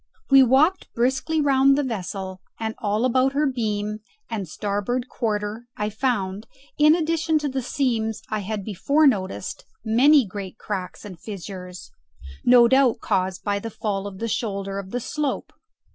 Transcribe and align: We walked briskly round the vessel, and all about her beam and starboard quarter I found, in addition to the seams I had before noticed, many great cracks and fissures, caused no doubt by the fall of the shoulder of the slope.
We 0.31 0.41
walked 0.41 0.91
briskly 0.95 1.41
round 1.41 1.77
the 1.77 1.83
vessel, 1.83 2.41
and 2.59 2.73
all 2.79 3.05
about 3.05 3.33
her 3.33 3.45
beam 3.45 3.99
and 4.31 4.47
starboard 4.47 5.07
quarter 5.07 5.67
I 5.77 5.91
found, 5.91 6.47
in 6.79 6.95
addition 6.95 7.37
to 7.37 7.47
the 7.47 7.61
seams 7.61 8.23
I 8.27 8.39
had 8.39 8.63
before 8.65 9.05
noticed, 9.05 9.63
many 9.85 10.25
great 10.25 10.57
cracks 10.57 11.05
and 11.05 11.19
fissures, 11.19 11.91
caused 11.91 12.45
no 12.45 12.67
doubt 12.67 12.95
by 13.43 13.59
the 13.59 13.69
fall 13.69 14.07
of 14.07 14.17
the 14.17 14.27
shoulder 14.27 14.79
of 14.79 14.89
the 14.89 14.99
slope. 14.99 15.53